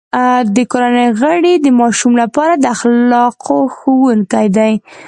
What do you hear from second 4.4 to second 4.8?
دي.